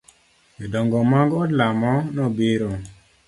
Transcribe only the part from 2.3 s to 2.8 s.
biro.